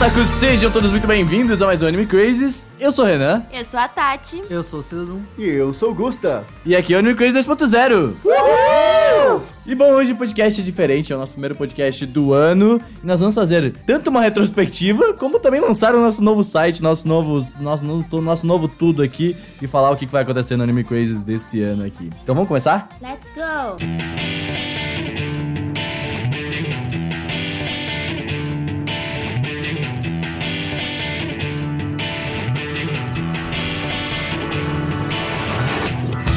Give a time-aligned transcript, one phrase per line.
[0.00, 2.66] otakus, sejam todos muito bem-vindos a mais um Anime Crazes.
[2.78, 4.42] Eu sou o Renan Eu sou a Tati.
[4.48, 5.20] Eu sou o Cidadão.
[5.36, 6.44] E eu sou o Gusta.
[6.64, 8.14] e aqui é o Anime Crazy 2.0.
[9.66, 12.80] E bom, hoje o podcast é diferente, é o nosso primeiro podcast do ano.
[13.02, 17.06] E nós vamos fazer tanto uma retrospectiva, como também lançar o nosso novo site, nosso
[17.06, 20.62] novo, nosso, novo- nosso novo tudo aqui e falar o que que vai acontecer no
[20.64, 22.10] Anime Crazes desse ano aqui.
[22.22, 22.88] Então vamos começar?
[23.02, 23.76] Let's go!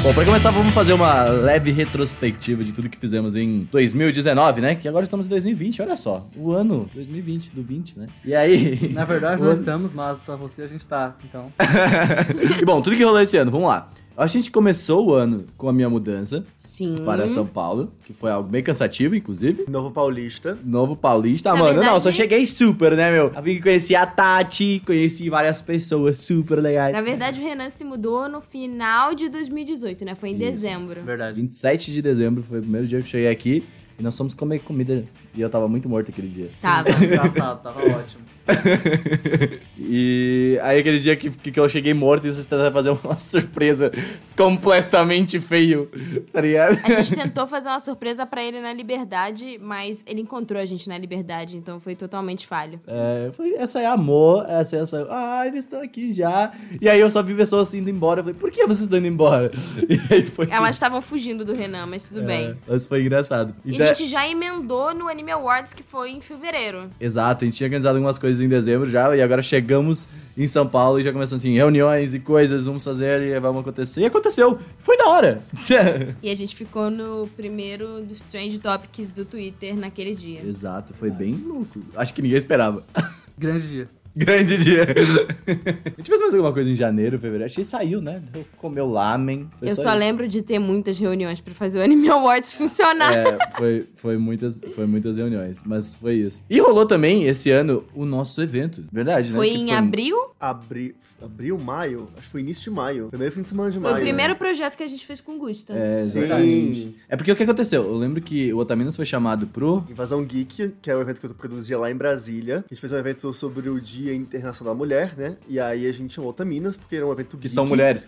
[0.03, 4.75] Bom, pra começar, vamos fazer uma leve retrospectiva de tudo que fizemos em 2019, né?
[4.75, 6.27] Que agora estamos em 2020, olha só.
[6.35, 8.07] O ano 2020, do 20, né?
[8.25, 8.89] E aí.
[8.93, 11.15] Na verdade, nós ano- estamos, mas pra você a gente tá.
[11.23, 11.53] Então,
[12.61, 13.89] e bom, tudo que rolou esse ano, vamos lá.
[14.15, 17.01] A gente começou o ano com a minha mudança Sim.
[17.03, 19.65] para São Paulo, que foi algo bem cansativo, inclusive.
[19.67, 20.55] Novo Paulista.
[20.63, 21.49] Novo Paulista.
[21.49, 23.31] Ah, Na mano, não, verdade- só cheguei super, né, meu?
[23.35, 26.93] Eu vim conhecer a Tati, conheci várias pessoas super legais.
[26.93, 30.13] Na verdade, o Renan se mudou no final de 2018, né?
[30.13, 30.51] Foi em Isso.
[30.51, 31.01] dezembro.
[31.01, 31.41] verdade.
[31.41, 33.63] 27 de dezembro foi o primeiro dia que eu cheguei aqui
[33.97, 35.05] e nós fomos comer comida.
[35.35, 36.49] E eu tava muito morto aquele dia.
[36.61, 36.89] Tava.
[37.03, 38.21] Engraçado, tava ótimo.
[39.77, 43.91] e aí aquele dia que, que eu cheguei morto e vocês tentaram fazer uma surpresa
[44.35, 45.89] completamente feio,
[46.31, 46.79] tá ligado?
[46.83, 50.87] A gente tentou fazer uma surpresa pra ele na Liberdade, mas ele encontrou a gente
[50.89, 52.79] na Liberdade, então foi totalmente falho.
[52.87, 55.07] É, eu falei, essa é amor, essa é essa.
[55.09, 56.51] Ah, eles estão aqui já.
[56.81, 58.19] E aí eu só vi pessoas indo embora.
[58.19, 59.51] Eu falei, por que vocês estão indo embora?
[59.89, 60.47] E aí foi.
[60.49, 62.57] Elas estavam fugindo do Renan, mas tudo É, bem.
[62.67, 63.53] Mas foi engraçado.
[63.65, 66.89] E Então- a gente já emendou no Anime Awards, que foi em fevereiro.
[66.99, 70.67] Exato, a gente tinha organizado algumas coisas em dezembro já, e agora chegamos em São
[70.67, 74.01] Paulo e já começam assim, reuniões e coisas, vamos fazer e vamos acontecer.
[74.01, 74.59] E aconteceu.
[74.77, 75.41] Foi da hora.
[76.21, 80.41] E a gente ficou no primeiro dos Trend Topics do Twitter naquele dia.
[80.45, 81.81] Exato, foi bem louco.
[81.95, 82.83] Acho que ninguém esperava.
[83.37, 83.89] Grande dia.
[84.17, 84.83] Grande dia.
[84.83, 87.45] a gente fez mais alguma coisa em janeiro, fevereiro.
[87.45, 88.21] Acho que saiu, né?
[88.31, 89.49] Deu- Comeu lamen.
[89.57, 89.97] Foi Eu só isso.
[89.99, 93.11] lembro de ter muitas reuniões pra fazer o Anime Awards funcionar.
[93.13, 96.41] É, foi, foi, muitas, foi muitas reuniões, mas foi isso.
[96.49, 99.35] E rolou também esse ano o nosso evento, verdade, né?
[99.35, 100.15] Foi Que em abril?
[100.49, 100.95] Abri...
[101.21, 102.09] Abril, maio?
[102.17, 103.07] Acho que foi início de maio.
[103.07, 103.95] Primeiro fim de semana de Foi maio.
[104.03, 104.39] o primeiro né?
[104.39, 105.73] projeto que a gente fez com o Gusta.
[105.73, 106.19] É, Sim.
[106.19, 106.97] exatamente.
[107.07, 107.83] É porque o que aconteceu?
[107.83, 109.85] Eu lembro que o Otaminas foi chamado pro.
[109.89, 112.57] Invasão Geek, que é o evento que eu produzia lá em Brasília.
[112.65, 115.37] A gente fez um evento sobre o Dia Internacional da Mulher, né?
[115.47, 117.55] E aí a gente chamou Otaminas, porque era um evento Que geek.
[117.55, 118.07] são mulheres.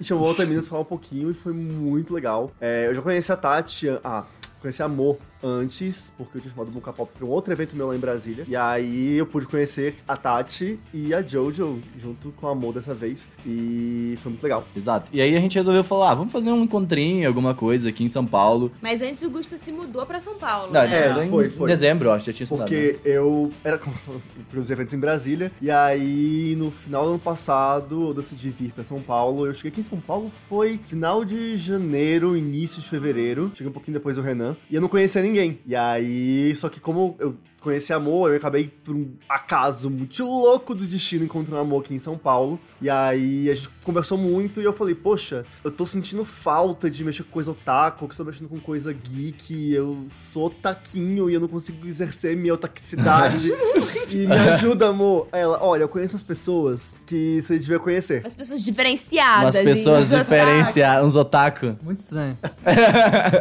[0.00, 2.50] E chamou Otaminas pra falar um pouquinho e foi muito legal.
[2.60, 3.88] É, eu já conheci a Tati...
[4.02, 4.24] Ah,
[4.60, 7.76] conheci a Mo antes, porque eu tinha chamado o Muka Pop pra um outro evento
[7.76, 8.44] meu lá em Brasília.
[8.48, 12.94] E aí eu pude conhecer a Tati e a Jojo junto com a Mo dessa
[12.94, 13.28] vez.
[13.46, 14.66] E foi muito legal.
[14.74, 15.10] Exato.
[15.12, 18.08] E aí a gente resolveu falar, ah, vamos fazer um encontrinho, alguma coisa aqui em
[18.08, 18.72] São Paulo.
[18.80, 20.94] Mas antes o Gusta se mudou pra São Paulo, Não, né?
[20.94, 22.66] É, foi, foi, em dezembro, eu acho, já tinha estudado.
[22.68, 23.94] Porque eu era como
[24.56, 28.82] os eventos em Brasília, e aí no final do ano passado eu decidi vir pra
[28.82, 29.46] São Paulo.
[29.46, 33.50] Eu cheguei aqui em São Paulo foi final de janeiro, início de fevereiro.
[33.54, 35.33] Cheguei um pouquinho depois do Renan, e eu não conhecia ninguém.
[35.66, 40.74] E aí, só que como eu conheci amor, eu acabei por um acaso muito louco
[40.74, 42.60] do destino encontrando amor aqui em São Paulo.
[42.80, 47.02] E aí a gente conversou muito e eu falei, poxa, eu tô sentindo falta de
[47.02, 51.40] mexer com coisa otaku, que estou mexendo com coisa geek, eu sou taquinho e eu
[51.40, 53.50] não consigo exercer minha otaquicidade.
[54.10, 55.28] e me ajuda, amor.
[55.32, 58.22] Aí ela, olha, eu conheço as pessoas que você devia conhecer.
[58.26, 59.54] As pessoas diferenciadas.
[59.54, 61.76] Umas pessoas diferenciadas, uns otaku.
[61.82, 62.36] Muito estranho.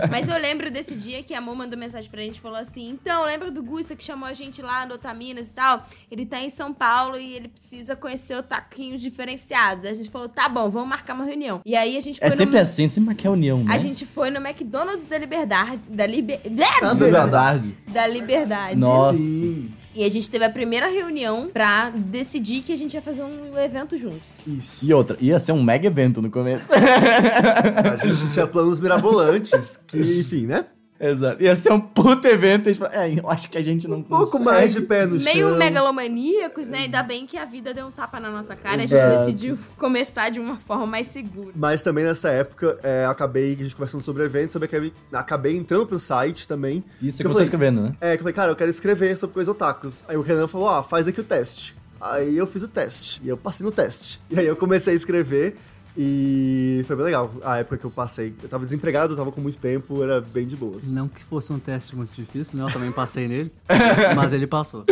[0.09, 2.89] Mas eu lembro desse dia que a Mo mandou mensagem pra gente e falou assim:
[2.89, 5.85] então, lembra do Gusta que chamou a gente lá no Otaminas e tal?
[6.11, 9.85] Ele tá em São Paulo e ele precisa conhecer otaquinhos diferenciados.
[9.89, 11.61] A gente falou: tá bom, vamos marcar uma reunião.
[11.65, 12.37] E aí a gente foi É no.
[12.37, 13.73] sempre assim, sempre que é união, né?
[13.73, 15.81] A gente foi no McDonald's da Liberdade.
[15.89, 16.39] Da, liber...
[16.81, 17.75] Ah, Verdade.
[17.87, 18.75] da Liberdade.
[18.77, 19.17] Nossa.
[19.17, 23.23] Sim, E a gente teve a primeira reunião pra decidir que a gente ia fazer
[23.23, 24.29] um evento juntos.
[24.47, 24.85] isso.
[24.85, 26.65] E outra, ia ser um mega evento no começo.
[26.73, 30.65] A gente tinha planos mirabolantes, que, enfim, né?
[31.05, 31.43] Exato.
[31.43, 32.69] Ia ser um puto evento.
[32.69, 34.45] A gente falou, é, eu acho que a gente não Um pouco consegue.
[34.45, 35.57] mais de pé no Meio chão.
[35.57, 36.79] megalomaníacos, né?
[36.79, 39.01] Ainda bem que a vida deu um tapa na nossa cara e a Exato.
[39.11, 41.51] gente decidiu começar de uma forma mais segura.
[41.55, 45.85] Mas também nessa época, é, acabei a gente conversando sobre eventos, sobre acabei, acabei entrando
[45.85, 46.83] pro site também.
[47.01, 47.95] Isso que Eu você falei, escrevendo, né?
[47.99, 50.05] É, que eu falei, cara, eu quero escrever sobre coisa otakus.
[50.07, 51.75] Aí o Renan falou, ah, faz aqui o teste.
[51.99, 53.21] Aí eu fiz o teste.
[53.23, 54.21] E eu passei no teste.
[54.29, 55.55] E aí eu comecei a escrever.
[55.95, 58.33] E foi bem legal a época que eu passei.
[58.41, 60.89] Eu tava desempregado, eu tava com muito tempo, era bem de boas.
[60.89, 62.65] Não que fosse um teste muito difícil, né?
[62.65, 63.51] Eu também passei nele.
[64.15, 64.83] mas ele passou.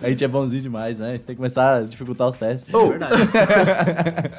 [0.00, 1.08] a gente é bonzinho demais, né?
[1.08, 2.72] A gente tem que começar a dificultar os testes.
[2.72, 3.14] Oh, Verdade.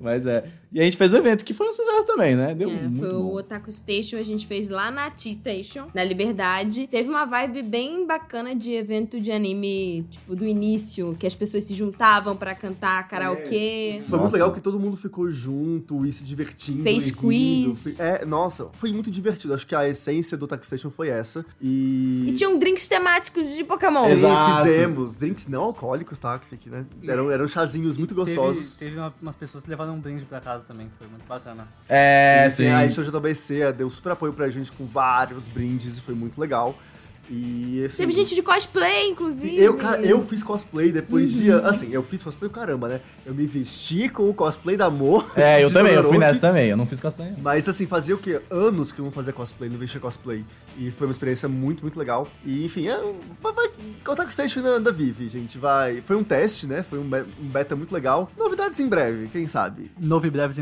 [0.00, 0.44] Mas é.
[0.72, 2.54] E a gente fez o evento, que foi um sucesso também, né?
[2.54, 3.34] Deu É, muito foi o bom.
[3.36, 6.86] Otaku Station, a gente fez lá na T-Station, na Liberdade.
[6.86, 11.64] Teve uma vibe bem bacana de evento de anime, tipo, do início, que as pessoas
[11.64, 14.00] se juntavam pra cantar karaokê.
[14.08, 16.82] Foi muito legal que todo mundo ficou junto e se divertindo.
[16.82, 18.00] Fez e quiz.
[18.00, 19.54] É, nossa, foi muito divertido.
[19.54, 21.44] Acho que a essência do Otaku Station foi essa.
[21.60, 22.24] E.
[22.28, 24.04] E tinham drinks temáticos de Pokémon.
[24.04, 24.64] Sim, Exato.
[24.64, 26.38] fizemos drinks não alcoólicos, tá?
[26.38, 26.84] Que né?
[27.06, 28.74] Eram, eram chazinhos muito gostosos.
[28.74, 31.26] Teve, teve uma- umas pessoas que levaram um brinde pra casa também, que foi muito
[31.26, 31.66] bacana.
[31.88, 32.66] É, sim.
[32.68, 36.76] A Show JBC deu super apoio pra gente com vários brindes e foi muito legal.
[37.30, 39.56] E assim, Teve gente de cosplay, inclusive.
[39.58, 41.50] Eu, cara, eu fiz cosplay depois de.
[41.50, 41.64] Uhum.
[41.66, 43.00] Assim, eu fiz cosplay caramba, né?
[43.24, 45.30] Eu me vesti com o cosplay da Amor.
[45.36, 46.68] É, eu de também, eu fui nessa também.
[46.68, 47.30] Eu não fiz cosplay.
[47.30, 47.38] não.
[47.40, 48.40] Mas assim, fazia o quê?
[48.50, 50.44] Anos que eu não fazia cosplay, não vestia cosplay.
[50.76, 52.28] E foi uma experiência muito, muito legal.
[52.44, 53.00] E enfim, é,
[53.40, 53.70] vai, vai,
[54.08, 55.58] Otaku Station ainda, ainda vive, gente.
[55.58, 56.02] Vai.
[56.02, 56.82] Foi um teste, né?
[56.82, 58.30] Foi um, be- um beta muito legal.
[58.36, 59.90] Novidades em breve, quem sabe?
[59.98, 60.52] Novo e breve.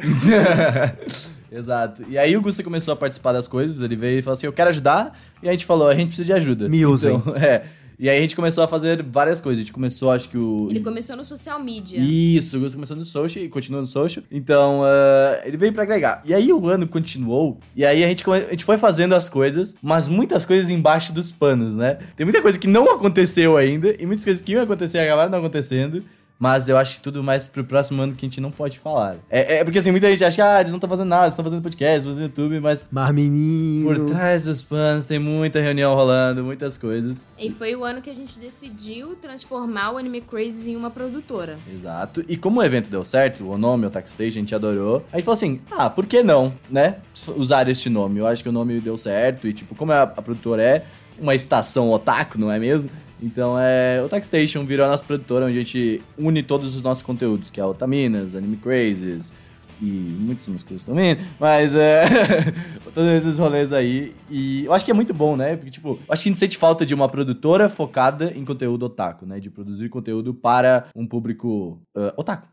[1.52, 2.04] Exato.
[2.08, 4.52] E aí o Gusta começou a participar das coisas, ele veio e falou assim, eu
[4.52, 5.18] quero ajudar.
[5.42, 6.68] E a gente falou, a gente precisa de ajuda.
[6.68, 7.16] Me usem.
[7.16, 7.64] Então, é.
[8.02, 9.58] E aí a gente começou a fazer várias coisas.
[9.58, 10.68] A gente começou, acho que o...
[10.70, 11.98] Ele começou no social media.
[12.00, 14.24] Isso, o Gusto começou no social e continua no social.
[14.30, 16.22] Então, ah, ele veio pra agregar.
[16.24, 17.58] E aí o ano continuou.
[17.76, 21.12] E aí a gente, come- a gente foi fazendo as coisas, mas muitas coisas embaixo
[21.12, 21.98] dos panos, né?
[22.16, 23.94] Tem muita coisa que não aconteceu ainda.
[24.00, 26.02] E muitas coisas que iam acontecer acabaram não acontecendo.
[26.40, 29.16] Mas eu acho que tudo mais pro próximo ano que a gente não pode falar.
[29.28, 31.34] É, é porque assim, muita gente acha que ah, eles não estão fazendo nada, eles
[31.34, 33.94] estão fazendo podcast, fazendo YouTube, mas Mas menino.
[33.94, 37.26] por trás dos panos tem muita reunião rolando, muitas coisas.
[37.38, 41.58] E foi o ano que a gente decidiu transformar o Anime Crazy em uma produtora.
[41.70, 42.24] Exato.
[42.26, 45.04] E como o evento deu certo, o nome, o Taco Station, a gente adorou.
[45.12, 46.96] A gente falou assim, ah, por que não, né?
[47.36, 48.18] Usar este nome.
[48.18, 50.84] Eu acho que o nome deu certo e, tipo, como a, a produtora é
[51.18, 52.90] uma estação otaku, não é mesmo?
[53.22, 56.82] Então, é, o Taco Station virou a nossa produtora, onde a gente une todos os
[56.82, 59.32] nossos conteúdos, que é Otaminas, Anime Crazes
[59.80, 62.04] e muitas coisas também, mas é,
[62.92, 64.14] todos esses rolês aí.
[64.28, 65.56] E eu acho que é muito bom, né?
[65.56, 69.24] Porque, tipo, acho que a gente sente falta de uma produtora focada em conteúdo otaku,
[69.24, 69.40] né?
[69.40, 72.46] De produzir conteúdo para um público ah, otaku.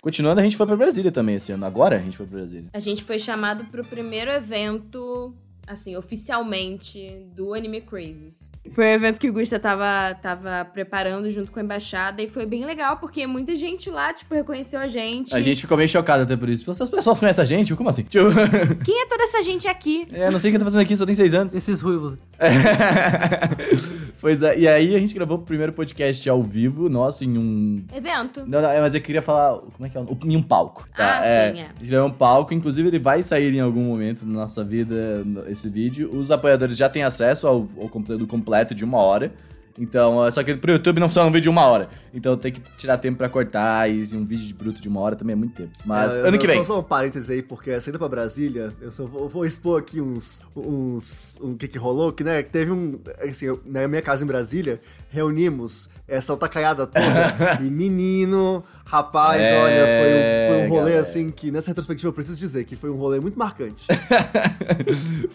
[0.00, 1.66] Continuando, a gente foi pra Brasília também esse ano.
[1.66, 2.70] Agora a gente foi pra Brasília.
[2.72, 5.34] A gente foi chamado pro primeiro evento,
[5.66, 8.46] assim, oficialmente, do Anime Crazes.
[8.74, 12.44] Foi um evento que o Gusta tava, tava preparando junto com a embaixada e foi
[12.44, 15.32] bem legal, porque muita gente lá, tipo, reconheceu a gente.
[15.32, 16.64] A gente ficou meio chocado até por isso.
[16.64, 17.74] Falou, Essas pessoas conhecem a gente?
[17.76, 18.02] Como assim?
[18.10, 18.24] Tipo,
[18.84, 20.08] Quem é toda essa gente aqui?
[20.12, 21.54] é, não sei o que tá fazendo aqui, só tem seis anos.
[21.54, 22.16] Esses ruivos.
[24.20, 27.84] pois é, e aí a gente gravou o primeiro podcast ao vivo, nosso, em um
[27.94, 28.40] Evento.
[28.46, 29.58] Não, não, é, mas eu queria falar.
[29.58, 30.00] Como é que é?
[30.00, 30.86] o- Em um palco.
[30.96, 31.20] Tá?
[31.20, 31.64] Ah, é, sim, é.
[31.64, 35.22] A gente gravou um palco, inclusive ele vai sair em algum momento da nossa vida,
[35.56, 36.10] esse vídeo.
[36.12, 39.32] Os apoiadores já têm acesso ao, ao conteúdo completo de uma hora.
[39.78, 41.90] Então, é, só que pro YouTube não funciona um vídeo de uma hora.
[42.14, 45.14] Então tem que tirar tempo pra cortar e um vídeo de bruto de uma hora
[45.14, 45.72] também é muito tempo.
[45.84, 46.56] Mas É, ano eu- que vem.
[46.64, 50.00] Só, só um parêntese aí, porque saindo pra Brasília, eu só vou, vou expor aqui
[50.00, 50.40] uns.
[50.56, 52.94] uns um que que rolou, que né, teve um.
[53.28, 54.80] Assim, eu- na minha casa em Brasília,
[55.10, 57.02] reunimos essa otacaiada toda.
[57.62, 61.00] e menino, rapaz, É, olha, foi um, foi um rolê galera.
[61.02, 63.84] assim que nessa retrospectiva eu preciso dizer que foi um rolê muito marcante.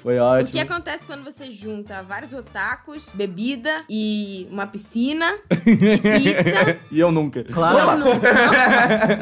[0.01, 0.51] Foi O ótimo.
[0.53, 5.25] que acontece quando você junta vários otakus, bebida e uma piscina
[5.65, 6.77] e pizza?
[6.91, 7.43] E eu nunca.
[7.43, 8.29] Claro, Eu nunca.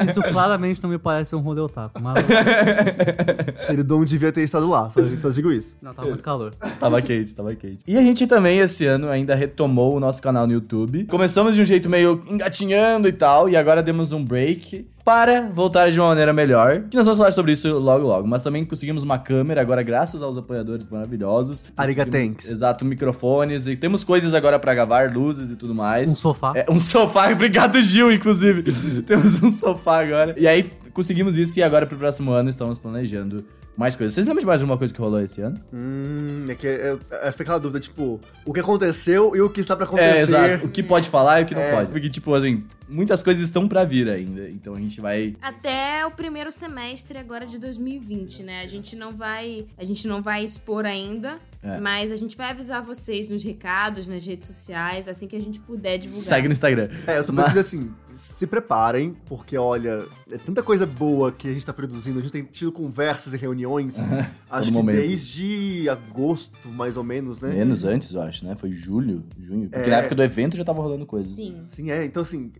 [0.08, 2.24] isso claramente não me parece um rolê otaku, mas
[3.66, 5.76] Seridon devia ter estado lá, só, só digo isso.
[5.82, 6.54] não, tava muito calor.
[6.78, 7.84] Tava quente, tava quente.
[7.86, 11.04] E a gente também, esse ano, ainda retomou o nosso canal no YouTube.
[11.06, 15.90] Começamos de um jeito meio engatinhando e tal, e agora demos um break para voltar
[15.90, 16.82] de uma maneira melhor.
[16.90, 18.26] Que nós vamos falar sobre isso logo logo.
[18.28, 21.64] Mas também conseguimos uma câmera agora, graças aos apoiadores maravilhosos.
[21.76, 22.34] Arigatanks.
[22.34, 23.66] Conseguimos- Exato, microfones.
[23.66, 26.10] E temos coisas agora pra gravar, luzes e tudo mais.
[26.12, 26.52] Um sofá.
[26.54, 28.62] É, um sofá, obrigado Gil, inclusive.
[29.02, 30.34] Temos um sofá agora.
[30.38, 33.44] E aí conseguimos isso e agora pro próximo ano estamos planejando
[33.76, 34.14] mais coisas.
[34.14, 35.58] Vocês lembram de mais alguma coisa que rolou esse ano?
[35.72, 39.60] Hum, é que é, é, fica aquela dúvida, tipo, o que aconteceu e o que
[39.60, 40.20] está pra É, acontecer.
[40.20, 40.66] exato.
[40.66, 41.70] O que pode falar e o que não É.
[41.72, 41.90] pode.
[41.90, 44.48] Porque, tipo, assim, muitas coisas estão pra vir ainda.
[44.50, 45.36] Então a gente vai.
[45.40, 48.62] Até o primeiro semestre agora de 2020, né?
[48.62, 51.78] A gente não vai, a gente não vai expor ainda, É.
[51.78, 55.60] mas a gente vai avisar vocês nos recados, nas redes sociais, assim que a gente
[55.60, 56.22] puder divulgar.
[56.24, 56.88] Segue no Instagram.
[57.06, 61.48] É, eu só Mas- preciso assim, se preparem, porque olha, é tanta coisa boa que
[61.48, 64.02] a gente tá produzindo, a gente tem tido conversas e reuniões,
[64.50, 64.96] acho que momento.
[64.96, 67.50] desde agosto, mais ou menos, né?
[67.52, 68.56] Menos antes, eu acho, né?
[68.56, 69.68] Foi julho, junho.
[69.68, 69.90] Porque É.
[69.90, 71.28] na época do evento já tava rolando coisa.
[71.28, 71.64] Sim.
[71.68, 72.50] Sim, é, então assim,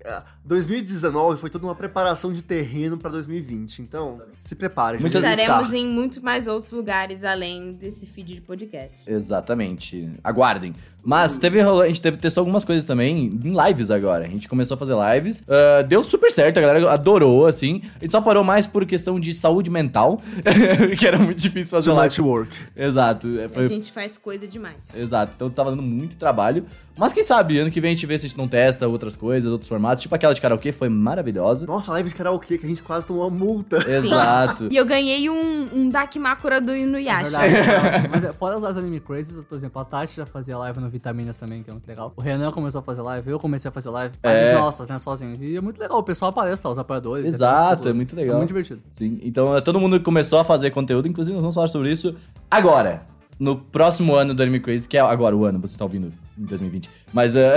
[0.44, 3.80] 2019 foi toda uma preparação de terreno pra 2020.
[3.82, 4.98] Então, se prepare.
[4.98, 5.12] gente.
[5.12, 9.04] Muitas- Estaremos em muito mais outros lugares além desse feed de podcast.
[9.10, 10.08] Exatamente.
[10.22, 10.74] Aguardem.
[11.02, 14.26] Mas teve, a gente teve, testou algumas coisas também em lives agora.
[14.26, 15.42] A gente começou a fazer lives.
[15.48, 17.80] ah, deu super certo, a galera adorou, assim.
[17.98, 20.20] A gente só parou mais por questão de saúde mental,
[20.98, 22.10] que era muito difícil fazer Seu live.
[22.10, 22.54] network.
[22.76, 23.38] Exato.
[23.38, 24.94] é, A Foi, gente faz coisa demais.
[24.98, 26.66] Exato, então tava dando muito trabalho.
[26.98, 29.16] Mas quem sabe, ano que vem a gente vê se a gente não testa outras
[29.16, 30.02] coisas, outros formatos.
[30.02, 31.66] Tipo aquela de karaokê, foi maravilhosa.
[31.66, 33.78] Nossa, a live de karaokê que a gente quase tomou uma multa.
[33.90, 34.68] Exato.
[34.70, 37.38] E eu ganhei um, um Dakimakura do É Inuyasha.
[37.38, 40.88] verdade, Mas é, fora as anime crazes, por exemplo, a Tati já fazia live no
[40.88, 42.12] Vitaminas também, que é muito legal.
[42.16, 44.14] O Renan começou a fazer live, eu comecei a fazer live.
[44.22, 44.40] É.
[44.42, 45.40] Lives nossas, né, sozinhos.
[45.40, 47.24] E é muito legal, o pessoal aparece, tá, os apoiadores.
[47.26, 48.34] Exato, as é muito legal.
[48.34, 48.80] É muito divertido.
[48.90, 52.16] Sim, então eh, todo mundo começou a fazer conteúdo, inclusive nós vamos falar sobre isso
[52.50, 53.02] agora.
[53.38, 56.44] No próximo ano do Anime Crazy, que é agora o ano, você está ouvindo em
[56.46, 56.88] 2020.
[57.12, 57.56] Mas eh,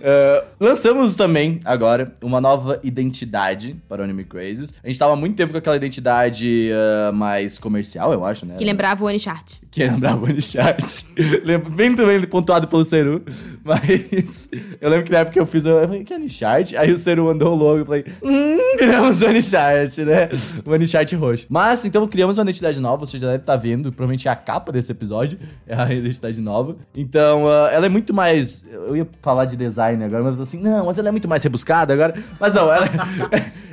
[0.00, 4.72] eh, lançamos também agora uma nova identidade para o Anime Crazy.
[4.82, 8.54] A gente tava há muito tempo com aquela identidade eh, mais comercial, eu acho, né?
[8.56, 9.54] Que lembrava o Anichart.
[9.76, 11.04] Que lembrava o.
[11.44, 13.22] Lembro bem também pontuado pelo Ceru.
[13.62, 14.48] Mas
[14.80, 16.74] eu lembro que na época que eu fiz, eu falei, que é?
[16.78, 20.30] Aí o Ceru mandou o logo e falei, hum, criamos o Unichart, né?
[20.64, 21.44] O Unichart roxo.
[21.50, 24.72] Mas então criamos uma identidade nova, você já deve estar vendo, provavelmente é a capa
[24.72, 26.74] desse episódio, é a identidade nova.
[26.94, 28.64] Então ah, ela é muito mais.
[28.72, 31.92] Eu ia falar de design agora, mas assim, não, mas ela é muito mais rebuscada
[31.92, 32.14] agora.
[32.40, 32.88] Mas não, ela,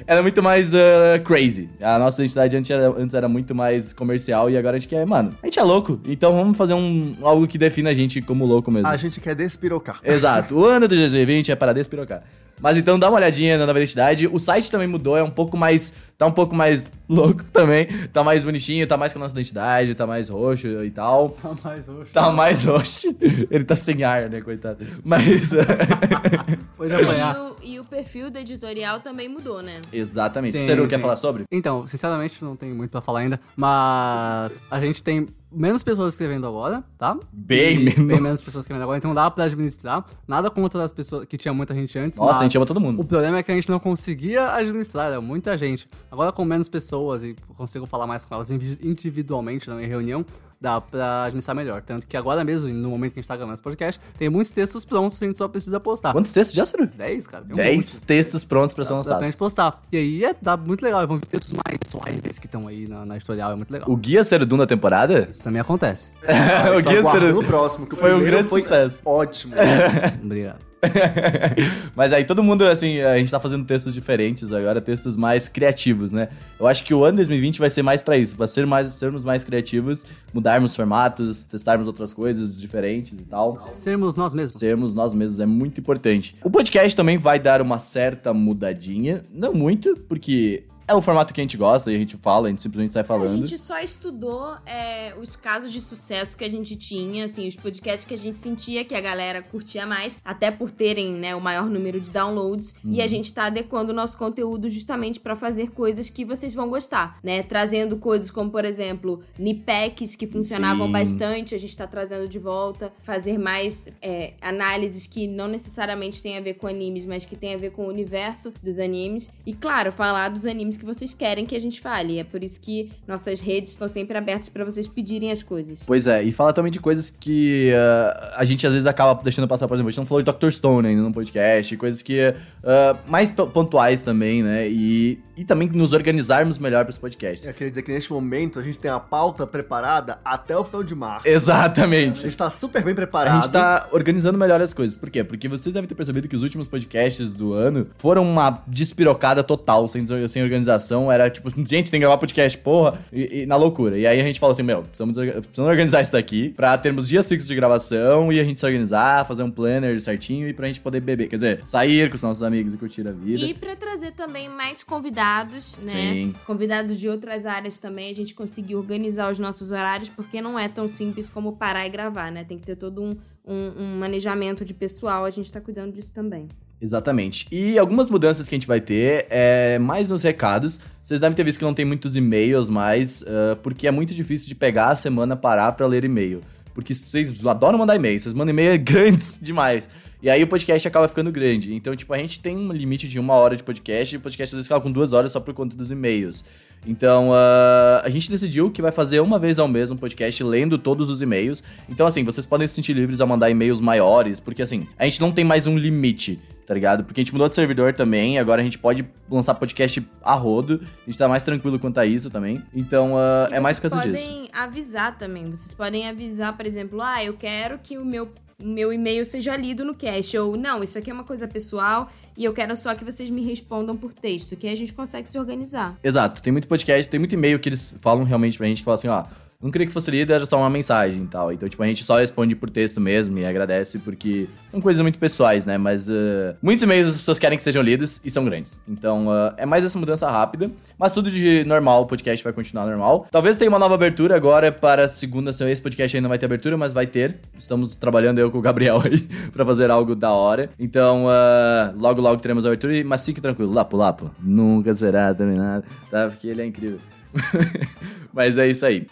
[0.06, 1.70] ela é muito mais ah, crazy.
[1.82, 5.06] A nossa identidade antes era, antes era muito mais comercial e agora a gente quer,
[5.06, 6.00] mano, a gente é louco.
[6.08, 8.88] Então vamos fazer um algo que defina a gente como louco mesmo.
[8.88, 10.00] A gente quer despirocar.
[10.04, 10.56] Exato.
[10.56, 12.24] O ano de 2020 é para despirocar.
[12.64, 14.26] Mas então dá uma olhadinha na nova identidade.
[14.26, 15.94] O site também mudou, é um pouco mais.
[16.18, 17.88] Tá um pouco mais louco também.
[18.08, 21.32] Tá mais bonitinho, tá mais com a nossa identidade, tá mais roxo e tal.
[21.32, 22.12] Tá mais hoje.
[22.14, 23.14] Tá mais roxo.
[23.52, 24.86] Ele tá sem ar, né, coitado.
[25.04, 25.50] Mas.
[26.78, 27.38] Foi de E apanhar.
[27.38, 29.82] o, e o perfil do editorial também mudou, né?
[29.92, 30.58] Exatamente.
[30.58, 31.02] Sim, quer sim.
[31.02, 31.44] falar sobre?
[31.52, 36.48] Então, sinceramente, não tenho muito pra falar ainda, mas a gente tem menos pessoas escrevendo
[36.48, 37.18] agora, tá?
[37.32, 38.06] Bem E menos.
[38.08, 40.06] Bem menos pessoas escrevendo agora, então dá pra administrar.
[40.28, 42.20] Nada contra as pessoas que tinha muita gente antes.
[42.20, 43.04] Nossa, a gente ama todo O mundo.
[43.04, 45.88] problema é que a gente não conseguia administrar, era muita gente.
[46.12, 50.26] Agora com menos pessoas e consigo falar mais com elas indivi- individualmente, não em reunião,
[50.64, 51.82] dá pra administrar melhor.
[51.82, 54.50] Tanto que agora mesmo, no momento que a gente tá gravando esse podcast, tem muitos
[54.50, 56.14] textos prontos, a gente só precisa postar.
[56.14, 56.88] Quantos textos já, Ciro?
[56.88, 57.44] 10, cara.
[57.44, 58.06] Tem um 10 monte.
[58.06, 59.26] textos prontos pra ser Dá pra lançados.
[59.26, 59.84] gente postar.
[59.92, 61.06] E aí é, dá muito legal.
[61.06, 63.92] Vão vir textos mais suaves que estão aí na, na editorial, é muito legal.
[63.92, 65.28] O Guia Cero Duna temporada?
[65.30, 66.12] Isso também acontece.
[66.24, 69.02] o Guia no próximo, que o foi um grande foi sucesso.
[69.04, 69.54] ótimo.
[70.24, 70.73] Obrigado.
[71.96, 76.12] Mas aí todo mundo, assim, a gente tá fazendo textos diferentes agora, textos mais criativos,
[76.12, 76.30] né?
[76.60, 79.24] Eu acho que o ano 2020 vai ser mais pra isso, pra ser mais, sermos
[79.24, 83.60] mais criativos, mudarmos formatos, testarmos outras coisas diferentes e tal.
[83.60, 84.60] Sermos nós mesmos.
[84.60, 86.36] Sermos nós mesmos é muito importante.
[86.44, 91.42] O podcast também vai dar uma certa mudadinha, não muito, porque é o formato que
[91.42, 93.46] a gente gosta e a gente fala, a gente simplesmente sai A falando.
[93.46, 98.06] gente só estudou é, os casos de sucesso que a gente tinha, assim, os podcasts
[98.06, 101.70] que a gente sentia que a galera curtia mais, até por terem, né, o maior
[101.70, 102.76] número de downloads.
[102.84, 103.04] E Uhum.
[103.04, 107.18] a gente tá adequando o nosso conteúdo justamente pra fazer coisas que vocês vão gostar,
[107.24, 107.44] né?
[107.44, 110.92] Trazendo coisas como, por exemplo, nipacks que funcionavam Sim.
[110.94, 112.92] bastante, a gente tá trazendo de volta.
[113.04, 117.54] Fazer mais é, análises que não necessariamente têm a ver com animes, mas que tem
[117.54, 119.32] a ver com o universo dos animes.
[119.46, 122.20] E, claro, falar dos animes que vocês querem que a gente fale.
[122.20, 125.82] É por isso que nossas redes estão sempre abertas pra vocês pedirem as coisas.
[125.86, 129.48] Pois é, e fala também de coisas que ah, a gente às vezes acaba deixando
[129.48, 130.50] passar, por exemplo, a gente não falou de Dr.
[130.50, 134.68] Stone ainda no podcast, coisas que ah, mais pontuais também, né?
[134.70, 137.48] E, e também nos organizarmos melhor para os podcasts.
[137.48, 140.84] Eu queria dizer que neste momento a gente tem a pauta preparada até o final
[140.84, 141.28] de março.
[141.28, 142.22] A Exatamente.
[142.22, 143.42] gente tá super bem A preparado.
[143.42, 144.96] gente tá organizando melhor as coisas.
[144.96, 145.24] Por quê?
[145.24, 149.88] Porque vocês devem ter percebido que os últimos podcasts do ano foram uma despirocada total,
[149.88, 150.63] sem, sem organização.
[151.12, 153.98] Era tipo, gente, tem que gravar podcast, porra, e, e na loucura.
[153.98, 157.28] E aí a gente falou assim, meu, precisamos, precisamos organizar isso daqui pra termos dias
[157.28, 160.80] fixos de gravação e a gente se organizar, fazer um planner certinho e pra gente
[160.80, 161.28] poder beber.
[161.28, 163.46] Quer dizer, sair com os nossos amigos e curtir a vida.
[163.46, 165.88] E pra trazer também mais convidados, né?
[165.88, 166.36] Sim.
[166.46, 170.68] Convidados de outras áreas também, a gente conseguiu organizar os nossos horários, porque não é
[170.68, 172.44] tão simples como parar e gravar, né?
[172.44, 173.16] Tem que ter todo um,
[173.46, 176.48] um, um manejamento de pessoal, a gente tá cuidando disso também.
[176.84, 177.48] Exatamente.
[177.50, 180.82] E algumas mudanças que a gente vai ter é mais nos recados.
[181.02, 184.50] Vocês devem ter visto que não tem muitos e-mails mais, ah, porque é muito difícil
[184.50, 186.42] de pegar a semana, parar pra ler e-mail.
[186.76, 189.88] Porque vocês adoram mandar e-mail, vocês mandam e-mail grandes demais.
[190.24, 191.76] E aí o podcast acaba ficando grande.
[191.76, 194.56] Então, tipo, a gente tem um limite de uma hora de podcast, e o podcast
[194.56, 196.46] às vezes fica com duas horas só por conta dos e-mails.
[196.88, 200.78] Então, uh, a gente decidiu que vai fazer uma vez ao mês um podcast lendo
[200.78, 201.62] todos os e-mails.
[201.90, 205.20] Então, assim, vocês podem se sentir livres a mandar e-mails maiores, porque, assim, a gente
[205.20, 207.04] não tem mais um limite, tá ligado?
[207.04, 210.80] Porque a gente mudou de servidor também, agora a gente pode lançar podcast a rodo,
[211.02, 212.64] a gente tá mais tranquilo quanto a isso também.
[212.74, 214.26] Então, uh, é mais por vocês causa disso.
[214.26, 215.46] podem avisar também.
[215.48, 218.30] Vocês podem avisar, por exemplo, ah, eu quero que o meu,
[218.64, 220.38] meu e-mail seja lido no cast.
[220.38, 223.44] Ou, não, isso aqui é uma coisa pessoal e eu quero só que vocês me
[223.44, 225.98] respondam por texto, que aí a gente consegue se organizar.
[226.04, 228.96] Exato, tem muito podcast, tem muito e-mail que eles falam realmente pra gente, que falam
[228.96, 229.26] assim, ó,
[229.64, 231.52] não queria que fosse lido, era só uma mensagem e tal.
[231.54, 235.18] Então, tipo, a gente só responde por texto mesmo e agradece, porque são coisas muito
[235.18, 235.78] pessoais, né?
[235.78, 238.82] Mas uh, muitos e-mails as pessoas querem que sejam lidos e são grandes.
[238.86, 242.86] Então, uh, é mais essa mudança rápida, mas tudo de normal, o podcast vai continuar
[242.86, 243.26] normal.
[243.32, 246.76] Talvez tenha uma nova abertura agora para segunda, se esse podcast ainda vai ter abertura,
[246.76, 247.38] mas vai ter.
[247.58, 249.22] Estamos trabalhando eu com o Gabriel aí
[249.54, 250.70] pra fazer algo da hora.
[250.78, 255.86] Então, uh, logo, logo teremos a abertura, mas fique tranquilo, Lapo Lapo nunca será terminado,
[256.12, 256.28] tá?
[256.28, 257.00] Porque ele é incrível.
[258.34, 259.08] Mas é isso aí.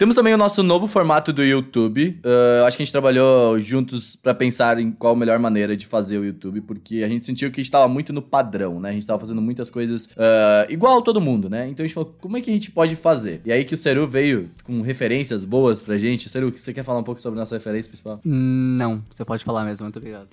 [0.00, 2.18] Temos também o nosso novo formato do YouTube.
[2.24, 5.86] Uh, acho que a gente trabalhou juntos pra pensar em qual a melhor maneira de
[5.86, 8.88] fazer o YouTube, porque a gente sentiu que a gente tava muito no padrão, né?
[8.88, 11.68] A gente tava fazendo muitas coisas uh, igual todo mundo, né?
[11.68, 13.42] Então a gente falou, como é que a gente pode fazer?
[13.44, 16.30] E aí que o Seru veio com referências boas pra gente.
[16.30, 18.22] Seru, você quer falar um pouco sobre a nossa referência principal?
[18.24, 20.28] Hum, Não, você pode falar mesmo, muito obrigado.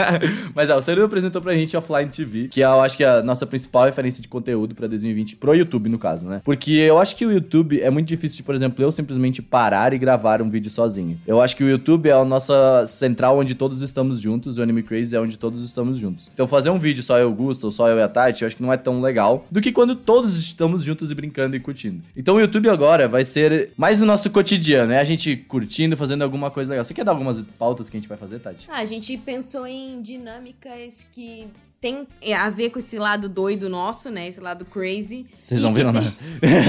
[0.56, 3.18] Mas é, o Seru apresentou pra gente Offline TV, que é, eu acho que é
[3.18, 6.40] a nossa principal referência de conteúdo pra 2020, pro YouTube, no caso, né?
[6.42, 9.92] Porque eu acho que o YouTube é muito difícil de, por exemplo, eu simplesmente parar
[9.92, 11.20] e gravar um vídeo sozinho.
[11.26, 14.82] Eu acho que o YouTube é a nossa central onde todos estamos juntos, o Anime
[14.82, 16.30] Crazy é onde todos estamos juntos.
[16.32, 18.56] Então fazer um vídeo só eu, Gusto, ou só eu e a Tati, eu acho
[18.56, 22.02] que não é tão legal do que quando todos estamos juntos e brincando e curtindo.
[22.16, 26.22] Então o YouTube agora vai ser mais o nosso cotidiano, é a gente curtindo, fazendo
[26.22, 26.84] alguma coisa legal.
[26.84, 28.66] Você quer dar algumas pautas que a gente vai fazer, Tati?
[28.68, 31.48] Ah, a gente pensou em dinâmicas que
[31.82, 34.28] tem a ver com esse lado doido nosso, né?
[34.28, 35.26] Esse lado crazy.
[35.36, 36.16] Vocês não viram tem- nada.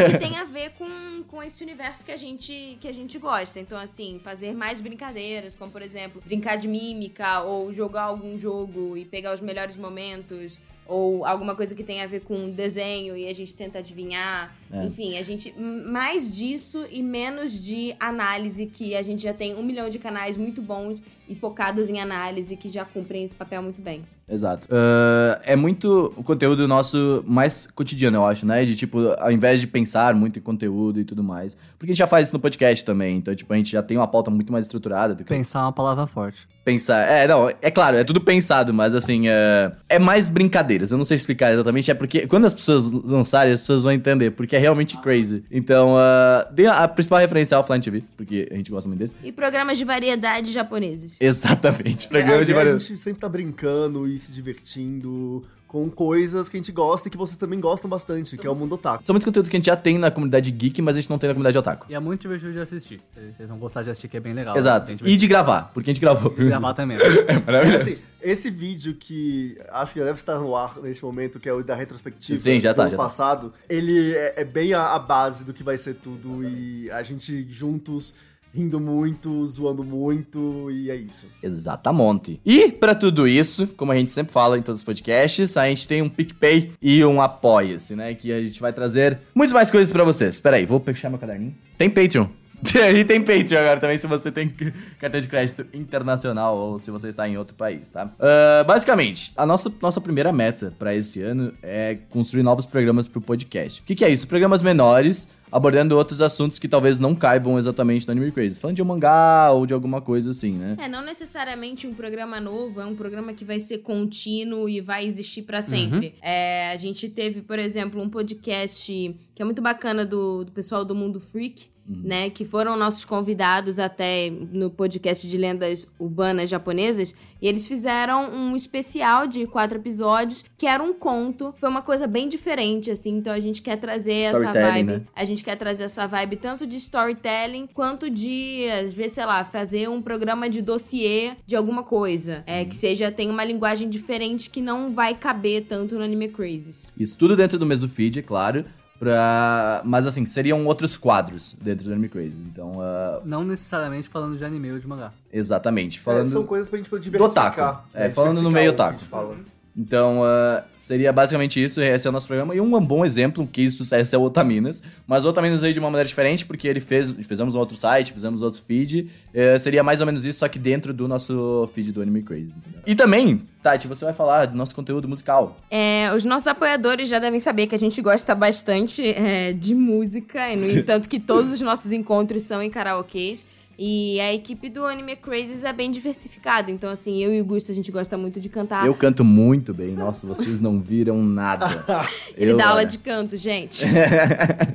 [0.07, 3.19] e que tem a ver com, com esse universo que a, gente, que a gente
[3.19, 3.59] gosta.
[3.59, 8.97] Então, assim, fazer mais brincadeiras, como, por exemplo, brincar de mímica ou jogar algum jogo
[8.97, 10.59] e pegar os melhores momentos.
[10.87, 14.53] Ou alguma coisa que tem a ver com desenho e a gente tenta adivinhar.
[14.71, 14.85] É.
[14.85, 15.53] Enfim, a gente.
[15.59, 20.35] Mais disso e menos de análise, que a gente já tem um milhão de canais
[20.35, 24.03] muito bons e focados em análise que já cumprem esse papel muito bem.
[24.27, 24.67] Exato.
[24.71, 28.65] Ah, é muito o conteúdo nosso mais cotidiano, eu acho, né?
[28.65, 31.55] De tipo, ao invés de pensar muito em conteúdo e tudo mais.
[31.77, 33.17] Porque a gente já faz isso no podcast também.
[33.17, 35.63] Então, tipo, a gente já tem uma pauta muito mais estruturada do que Pensar é
[35.63, 36.47] uma palavra forte.
[36.63, 37.09] pensar.
[37.09, 40.29] É, não, é claro, é tudo pensado, mas assim, é, é mais
[40.73, 40.91] brincadeiras.
[40.91, 44.31] Eu não sei explicar exatamente, é porque quando as pessoas lançarem, as pessoas vão entender,
[44.31, 45.43] porque é realmente crazy.
[45.51, 48.99] Então, ah, dê a, a principal referência é Offline TV, porque a gente gosta muito
[48.99, 49.15] deles.
[49.23, 51.17] E programas de variedade japoneses.
[51.19, 52.07] Exatamente.
[52.07, 56.47] É, Programa a de é a gente sempre tá brincando e se divertindo com coisas
[56.47, 59.03] que a gente gosta e que vocês também gostam bastante, que é o mundo otaku.
[59.03, 61.17] São muitos conteúdos que a gente já tem na comunidade geek, mas a gente não
[61.17, 61.87] tem na comunidade otaku.
[61.89, 63.01] E é muito divertido de assistir.
[63.15, 64.55] Vocês vão gostar de assistir, que é bem legal.
[64.55, 64.95] Exato.
[64.95, 66.29] Bem E de gravar, porque a gente gravou.
[66.29, 66.99] gravar também.
[67.25, 67.89] É maravilhoso.
[67.89, 71.63] Assim, esse vídeo que acho que deve estar no ar neste momento, que é o
[71.63, 73.03] da retrospectiva Sim, já do tá, ano já tá.
[73.03, 77.01] passado, ele é, é bem a, a base do que vai ser tudo e a
[77.01, 78.13] gente juntos
[78.53, 81.27] rindo muito, zoando muito e é isso.
[81.41, 82.39] Exatamente.
[82.45, 85.87] E pra tudo isso, como a gente sempre fala em todos os podcasts, a gente
[85.87, 88.13] tem um PicPay e um Apoia-se, né?
[88.13, 90.35] Que a gente vai trazer muitas mais coisas pra vocês.
[90.35, 91.55] Espera aí, vou fechar meu caderninho.
[91.77, 92.27] Tem Patreon.
[92.93, 94.53] E tem Patreon agora também, se você tem
[94.99, 98.11] cartão de crédito internacional ou se você está em outro país, tá?
[98.19, 103.21] Ah, basicamente, a nossa, nossa primeira meta pra esse ano é construir novos programas pro
[103.21, 103.81] podcast.
[103.81, 104.27] O que, que é isso?
[104.27, 108.59] Programas menores, abordando outros assuntos que talvez não caibam exatamente no Anime Crazy.
[108.59, 110.75] Falando de um mangá ou de alguma coisa assim, né?
[110.79, 115.05] É, não necessariamente um programa novo, é um programa que vai ser contínuo e vai
[115.05, 116.15] existir pra sempre.
[116.21, 120.83] É, a gente teve, por exemplo, um podcast que é muito bacana do, do pessoal
[120.83, 121.72] do Mundo Freak.
[121.85, 128.31] Né, que foram nossos convidados até no podcast de lendas urbanas japonesas, e eles fizeram
[128.31, 133.17] um especial de quatro episódios, que era um conto, foi uma coisa bem diferente, assim,
[133.17, 135.01] então a gente quer trazer essa vibe né?
[135.15, 139.43] a gente quer trazer essa vibe tanto de storytelling quanto de, às vezes, sei lá,
[139.43, 142.43] fazer um programa de dossiê de alguma coisa.
[142.45, 146.91] É, que seja, tem uma linguagem diferente que não vai caber tanto no Anime Crazes.
[146.97, 148.65] Isso tudo dentro do mesmo feed, é claro.
[149.03, 149.81] Pra...
[149.83, 152.41] Mas assim, seriam outros quadros dentro do Anime Crazy.
[152.51, 155.11] Então, ah, Não necessariamente falando de anime ou de mangá.
[155.31, 155.99] exatamente.
[155.99, 156.25] É, Falando.
[156.25, 157.49] são coisas pra gente poder do otaku.
[157.55, 157.85] diversificar.
[157.93, 158.91] É, né, falando no diversificar meio otaku.
[158.99, 159.35] gente fala.
[159.75, 162.55] Então, ah, seria basicamente isso, esse é o nosso programa.
[162.55, 164.83] E um bom exemplo que isso esse é o Otaminas.
[165.07, 168.13] Mas o Otaminas veio de uma maneira diferente, porque ele fez, fizemos um outro site,
[168.13, 169.09] fizemos outro feed.
[169.33, 172.53] Eh, seria mais ou menos isso, só que dentro do nosso feed do Anime Crazy.
[172.55, 172.81] entendeu?
[172.85, 175.57] E também, Tati, você vai falar do nosso conteúdo musical.
[175.71, 180.51] É, os nossos apoiadores já devem saber que a gente gosta bastante é, de música,
[180.51, 183.45] e no entanto que todos os nossos encontros são em karaokês.
[183.85, 186.71] E a equipe do Anime Crazes é bem diversificada.
[186.71, 188.85] Então, assim, eu e o Gusto, a gente gosta muito de cantar.
[188.87, 191.67] Eu canto muito bem, nossa, vocês não viram nada.
[192.37, 193.83] Ele Eu, dá aula olha, de canto, gente.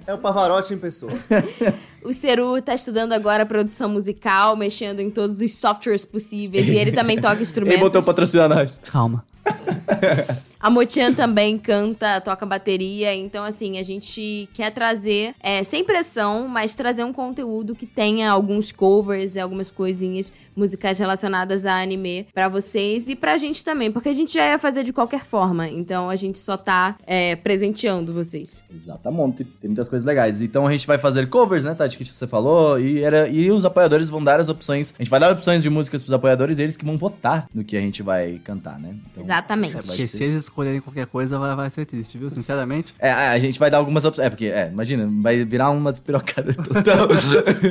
[0.06, 1.12] É o Pavarotti em pessoa.
[2.00, 6.68] O Ceru tá estudando agora produção musical, mexendo em todos os softwares possíveis.
[6.68, 7.80] E ele também toca instrumentos.
[7.80, 8.78] Ele botou patrocinar nós.
[8.90, 9.24] Calma.
[10.60, 13.14] A Motian também canta, toca bateria.
[13.14, 18.30] Então, assim, a gente quer trazer, é, sem pressão, mas trazer um conteúdo que tenha
[18.30, 23.92] alguns covers e algumas coisinhas musicais relacionadas a anime pra vocês e pra gente também,
[23.92, 25.68] porque a gente já ia fazer de qualquer forma.
[25.68, 28.64] Então, a gente só tá é, presenteando vocês.
[28.74, 30.40] Exatamente, tem muitas coisas legais.
[30.40, 33.64] Então a gente vai fazer covers, né, Tati, que você falou, e, era, e os
[33.64, 34.92] apoiadores vão dar as opções.
[34.98, 37.62] A gente vai dar opções de músicas pros apoiadores e eles que vão votar no
[37.62, 38.96] que a gente vai cantar, né?
[39.12, 39.86] Então, Exatamente.
[39.86, 42.28] ser- se eles escolherem qualquer coisa, vai, vai ser triste, viu?
[42.30, 42.94] Sinceramente.
[42.98, 44.26] É, a gente vai dar algumas opções.
[44.26, 47.08] É, porque, é, imagina, vai virar uma despirocada total.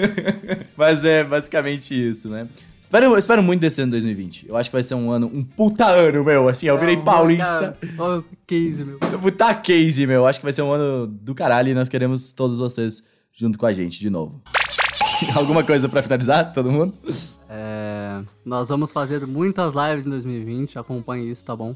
[0.75, 2.47] Mas é basicamente isso, né?
[2.82, 4.47] Espero, espero muito desse ano 2020.
[4.47, 6.47] Eu acho que vai ser um ano, um puta ano, meu.
[6.47, 7.77] Assim, eu virei paulista.
[7.99, 8.97] o case, meu.
[9.19, 10.25] Puta case, meu.
[10.25, 13.03] Acho que vai ser um ano do caralho e nós queremos todos vocês
[13.34, 14.41] junto com a gente de novo.
[15.36, 16.93] Alguma coisa pra finalizar, todo mundo?
[17.49, 17.66] É,
[18.47, 21.75] nós vamos fazer muitas lives em 2020, acompanhe isso, tá bom?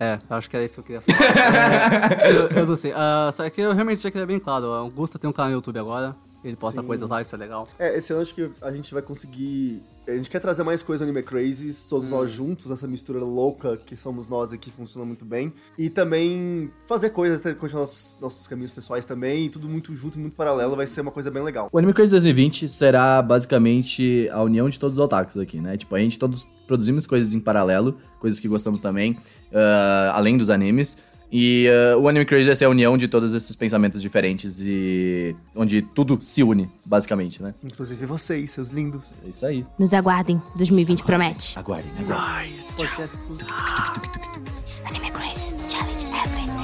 [0.00, 2.24] É, acho que era isso que eu queria falar.
[2.24, 2.92] É, eu, eu não sei.
[2.92, 4.66] ah, só que eu realmente já queria bem claro.
[4.66, 6.16] O Augusto tem um canal no YouTube agora.
[6.44, 6.86] Ele posta Sim.
[6.86, 7.66] coisas lá, isso é legal.
[7.78, 9.82] É, esse ano acho que a gente vai conseguir.
[10.06, 13.96] A gente quer trazer mais coisa Anime Crazes, todos nós juntos, essa mistura louca que
[13.96, 15.50] somos nós aqui funciona muito bem.
[15.78, 20.36] E também fazer coisas, continuar nossos, nossos caminhos pessoais também, e tudo muito junto, muito
[20.36, 21.70] paralelo, vai ser uma coisa bem legal.
[21.72, 25.78] O Anime Crazy 2020 será basicamente a união de todos os otakus aqui, né?
[25.78, 29.16] Tipo, a gente todos produzimos coisas em paralelo, coisas que gostamos também,
[29.50, 30.98] ah, além dos animes.
[31.30, 35.34] E ah, o Anime Crazy vai ser a união de todos esses pensamentos diferentes e
[35.54, 37.54] onde tudo se une, basicamente, né?
[37.62, 39.14] Inclusive vocês, seus lindos.
[39.24, 39.66] É isso aí.
[39.78, 41.58] Nos aguardem, 2020 promete.
[41.58, 42.52] Aguardem, aguardem.
[42.76, 43.16] Podcast.
[44.84, 46.54] Anime Crazes Challenge Everything.